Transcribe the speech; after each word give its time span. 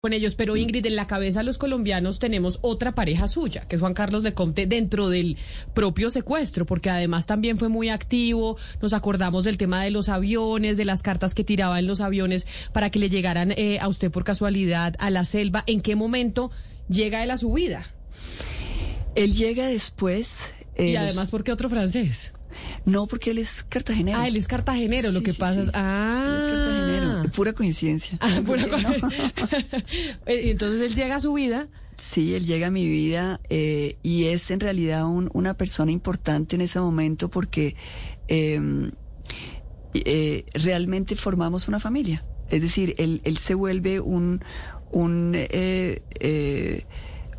con 0.00 0.14
ellos, 0.14 0.34
pero 0.34 0.56
Ingrid, 0.56 0.86
en 0.86 0.96
la 0.96 1.06
cabeza 1.06 1.42
los 1.42 1.58
colombianos 1.58 2.18
tenemos 2.18 2.58
otra 2.62 2.94
pareja 2.94 3.28
suya, 3.28 3.68
que 3.68 3.76
es 3.76 3.80
Juan 3.80 3.92
Carlos 3.92 4.22
de 4.22 4.32
Comte, 4.32 4.66
dentro 4.66 5.10
del 5.10 5.36
propio 5.74 6.08
secuestro, 6.08 6.64
porque 6.64 6.88
además 6.88 7.26
también 7.26 7.58
fue 7.58 7.68
muy 7.68 7.90
activo, 7.90 8.56
nos 8.80 8.94
acordamos 8.94 9.44
del 9.44 9.58
tema 9.58 9.84
de 9.84 9.90
los 9.90 10.08
aviones, 10.08 10.78
de 10.78 10.86
las 10.86 11.02
cartas 11.02 11.34
que 11.34 11.44
tiraba 11.44 11.78
en 11.78 11.86
los 11.86 12.00
aviones 12.00 12.46
para 12.72 12.88
que 12.88 12.98
le 12.98 13.10
llegaran 13.10 13.52
eh, 13.52 13.78
a 13.78 13.88
usted 13.88 14.10
por 14.10 14.24
casualidad 14.24 14.96
a 15.00 15.10
la 15.10 15.24
selva, 15.24 15.64
¿en 15.66 15.82
qué 15.82 15.96
momento 15.96 16.50
llega 16.88 17.22
él 17.22 17.30
a 17.30 17.36
su 17.36 17.52
vida? 17.52 17.92
Él 19.16 19.34
llega 19.34 19.66
después. 19.66 20.38
y 20.78 20.96
además, 20.96 21.30
¿por 21.30 21.44
qué 21.44 21.52
otro 21.52 21.68
francés? 21.68 22.32
No, 22.90 23.06
porque 23.06 23.30
él 23.30 23.38
es 23.38 23.64
cartagenero. 23.68 24.18
Ah, 24.18 24.26
él 24.26 24.36
es 24.36 24.48
cartagenero, 24.48 25.12
lo 25.12 25.22
que 25.22 25.32
pasa 25.32 25.62
es... 25.62 25.70
Ah. 25.74 26.24
Él 26.26 26.36
es 26.36 26.44
cartagenero, 26.44 27.32
pura 27.32 27.52
coincidencia. 27.52 28.18
Ah, 28.20 28.40
pura 28.44 28.66
coincidencia. 28.68 29.32
Eh, 30.26 30.50
entonces 30.50 30.80
él 30.80 30.94
llega 30.94 31.16
a 31.16 31.20
su 31.20 31.32
vida. 31.32 31.68
Sí, 31.96 32.34
él 32.34 32.46
llega 32.46 32.68
a 32.68 32.70
mi 32.70 32.88
vida 32.88 33.40
eh, 33.48 33.96
y 34.02 34.26
es 34.26 34.50
en 34.50 34.60
realidad 34.60 35.04
una 35.06 35.54
persona 35.54 35.90
importante 35.90 36.56
en 36.56 36.62
ese 36.62 36.80
momento 36.80 37.28
porque 37.28 37.76
em, 38.28 38.92
eh, 39.94 40.44
realmente 40.54 41.16
formamos 41.16 41.68
una 41.68 41.80
familia. 41.80 42.24
Es 42.48 42.62
decir, 42.62 42.94
él, 42.98 43.20
él 43.24 43.38
se 43.38 43.54
vuelve 43.54 44.00
un, 44.00 44.42
un, 44.90 45.36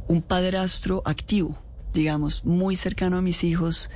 un 0.07 0.21
padrastro 0.21 1.01
activo, 1.05 1.57
digamos, 1.93 2.45
muy 2.45 2.75
cercano 2.75 3.17
a 3.17 3.21
mis 3.21 3.43
hijos 3.43 3.89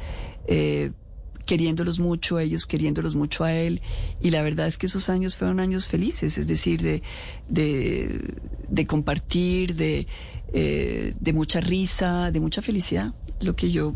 queriéndolos 1.45 1.99
mucho, 1.99 2.39
ellos 2.39 2.65
queriéndolos 2.65 3.15
mucho 3.15 3.43
a 3.43 3.53
él. 3.53 3.81
Y 4.21 4.31
la 4.31 4.41
verdad 4.41 4.67
es 4.67 4.77
que 4.77 4.87
esos 4.87 5.09
años 5.09 5.37
fueron 5.37 5.59
años 5.59 5.87
felices, 5.87 6.37
es 6.37 6.47
decir, 6.47 6.81
de, 6.81 7.01
de, 7.47 8.87
compartir, 8.87 9.75
de, 9.75 10.07
eh, 10.53 11.13
de 11.19 11.33
mucha 11.33 11.61
risa, 11.61 12.31
de 12.31 12.39
mucha 12.39 12.61
felicidad, 12.61 13.13
lo 13.41 13.55
que 13.55 13.71
yo 13.71 13.93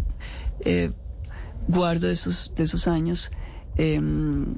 eh, 0.62 0.92
guardo 1.68 2.08
de 2.08 2.14
esos, 2.14 2.54
de 2.56 2.64
esos 2.64 2.88
años. 2.88 3.32
Em, 3.76 4.56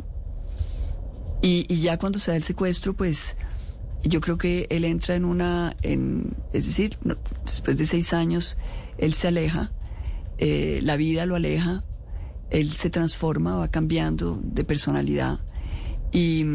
y, 1.41 1.65
ya 1.81 1.97
cuando 1.97 2.19
se 2.19 2.31
da 2.31 2.37
el 2.37 2.43
secuestro, 2.43 2.93
pues 2.93 3.35
yo 4.03 4.21
creo 4.21 4.37
que 4.37 4.67
él 4.69 4.85
entra 4.85 5.15
en 5.15 5.25
una, 5.25 5.75
en, 5.81 6.35
es 6.53 6.65
decir, 6.65 6.97
después 7.45 7.77
de 7.77 7.85
seis 7.85 8.13
años, 8.13 8.57
él 8.97 9.13
se 9.13 9.27
aleja, 9.27 9.71
eh, 10.37 10.79
la 10.83 10.97
vida 10.97 11.25
lo 11.25 11.35
aleja, 11.35 11.83
él 12.51 12.69
se 12.69 12.89
transforma, 12.89 13.55
va 13.55 13.69
cambiando 13.69 14.39
de 14.43 14.63
personalidad 14.63 15.39
y, 16.11 16.45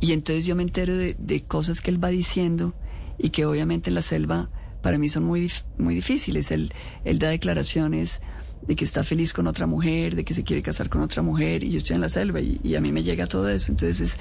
y 0.00 0.12
entonces 0.12 0.44
yo 0.44 0.56
me 0.56 0.64
entero 0.64 0.96
de, 0.96 1.44
cosas 1.46 1.80
que 1.80 1.90
él 1.90 2.02
va 2.02 2.08
diciendo 2.08 2.74
y 3.18 3.30
que 3.30 3.46
obviamente 3.46 3.88
en 3.88 3.94
la 3.94 4.02
selva 4.02 4.50
para 4.82 4.98
mí 4.98 5.08
son 5.08 5.22
muy, 5.22 5.50
muy 5.78 5.94
difíciles. 5.94 6.50
Él, 6.50 6.74
él 7.04 7.20
da 7.20 7.28
declaraciones 7.28 8.20
de 8.66 8.74
que 8.74 8.84
está 8.84 9.04
feliz 9.04 9.32
con 9.32 9.46
otra 9.46 9.66
mujer, 9.66 10.16
de 10.16 10.24
que 10.24 10.34
se 10.34 10.42
quiere 10.42 10.60
casar 10.60 10.88
con 10.88 11.02
otra 11.02 11.22
mujer 11.22 11.62
y 11.62 11.70
yo 11.70 11.78
estoy 11.78 11.94
en 11.94 12.00
la 12.00 12.08
selva 12.08 12.40
y, 12.40 12.74
a 12.74 12.80
mí 12.80 12.90
me 12.90 13.04
llega 13.04 13.26
todo 13.26 13.48
eso, 13.48 13.70
entonces 13.70 14.00
es, 14.00 14.18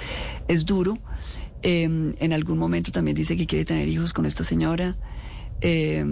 es 0.47 0.65
duro. 0.65 0.99
Em, 1.63 2.13
en 2.19 2.33
algún 2.33 2.59
momento 2.59 2.91
también 2.91 3.15
dice 3.15 3.35
que 3.35 3.47
quiere 3.47 3.65
tener 3.65 3.87
hijos 3.87 4.13
con 4.13 4.27
esta 4.27 4.43
señora. 4.43 4.97
Eh, 5.61 6.05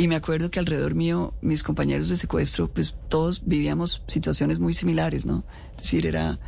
y 0.00 0.08
me 0.08 0.16
acuerdo 0.16 0.50
que 0.50 0.58
alrededor 0.58 0.94
mío, 0.94 1.34
mis 1.42 1.62
compañeros 1.62 2.08
de 2.08 2.16
secuestro, 2.16 2.68
pues 2.68 2.96
todos 3.10 3.42
vivíamos 3.44 4.02
situaciones 4.06 4.58
muy 4.58 4.72
similares, 4.72 5.26
¿no? 5.26 5.44
Es 5.76 5.82
decir, 5.82 6.06
era 6.06 6.38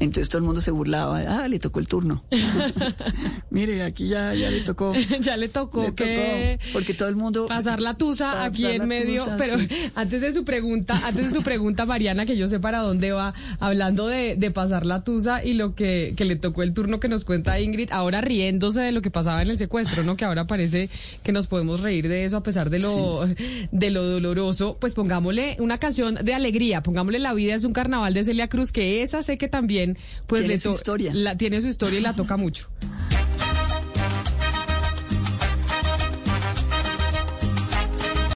entonces 0.00 0.28
todo 0.28 0.38
el 0.38 0.44
mundo 0.44 0.60
se 0.60 0.70
burlaba, 0.70 1.20
ah, 1.20 1.48
le 1.48 1.58
tocó 1.58 1.80
el 1.80 1.88
turno. 1.88 2.24
Mire, 3.50 3.82
aquí 3.82 4.08
ya, 4.08 4.34
ya 4.34 4.50
le 4.50 4.60
tocó. 4.60 4.92
ya 5.20 5.36
le 5.36 5.48
tocó 5.48 5.94
que 5.94 6.58
porque 6.72 6.94
todo 6.94 7.08
el 7.08 7.16
mundo 7.16 7.46
pasar 7.46 7.80
la 7.80 7.94
tusa 7.94 8.44
aquí 8.44 8.66
en 8.66 8.86
medio, 8.86 9.26
pero 9.36 9.56
antes 9.94 10.20
de 10.20 10.32
su 10.32 10.44
pregunta, 10.44 11.00
antes 11.04 11.30
de 11.30 11.36
su 11.36 11.42
pregunta 11.42 11.86
Mariana, 11.86 12.26
que 12.26 12.36
yo 12.36 12.48
sé 12.48 12.60
para 12.60 12.78
dónde 12.78 13.12
va, 13.12 13.34
hablando 13.58 14.06
de, 14.06 14.36
de 14.36 14.50
pasar 14.50 14.86
la 14.86 15.02
tusa 15.02 15.44
y 15.44 15.54
lo 15.54 15.74
que, 15.74 16.14
que 16.16 16.24
le 16.24 16.36
tocó 16.36 16.62
el 16.62 16.74
turno 16.74 17.00
que 17.00 17.08
nos 17.08 17.24
cuenta 17.24 17.60
Ingrid, 17.60 17.90
ahora 17.90 18.20
riéndose 18.20 18.80
de 18.80 18.92
lo 18.92 19.02
que 19.02 19.10
pasaba 19.10 19.42
en 19.42 19.50
el 19.50 19.58
secuestro, 19.58 20.04
¿no? 20.04 20.16
Que 20.16 20.24
ahora 20.24 20.46
parece 20.46 20.90
que 21.22 21.32
nos 21.32 21.46
podemos 21.46 21.80
reír 21.80 22.08
de 22.08 22.24
eso 22.24 22.36
a 22.36 22.42
pesar 22.42 22.70
de 22.70 22.78
lo 22.78 23.26
de 23.72 23.90
lo 23.90 24.04
doloroso, 24.04 24.76
pues 24.80 24.94
pongámosle 24.94 25.56
una 25.60 25.78
canción 25.78 26.16
de 26.22 26.34
alegría, 26.34 26.82
pongámosle 26.82 27.18
La 27.18 27.34
vida 27.34 27.54
es 27.54 27.64
un 27.64 27.72
carnaval 27.72 28.14
de 28.14 28.24
Celia 28.24 28.48
Cruz, 28.48 28.72
que 28.72 29.02
esa 29.02 29.22
sé 29.22 29.38
que 29.38 29.48
también 29.48 29.87
pues 30.26 30.42
tiene 30.42 30.58
su 30.58 30.70
historia. 30.70 31.12
La, 31.14 31.36
tiene 31.36 31.60
su 31.60 31.68
historia 31.68 31.98
y 31.98 32.02
la 32.02 32.14
toca 32.14 32.36
mucho. 32.36 32.68